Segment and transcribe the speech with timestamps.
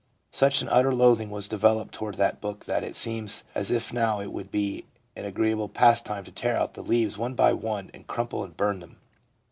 [0.31, 4.01] Such an utter loathing was developed toward that book that it seems as if even
[4.01, 4.85] now it would be
[5.15, 8.79] an agreeable pastime to tear out the leaves one by one and crumple and burn
[8.79, 8.97] them.